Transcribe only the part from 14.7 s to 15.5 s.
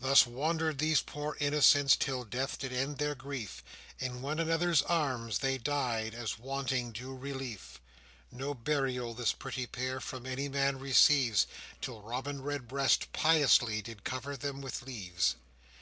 leaves.